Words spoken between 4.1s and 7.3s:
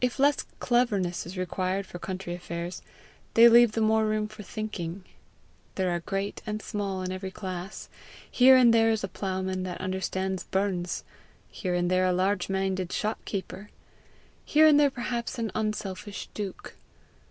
for thinking. There are great and small in every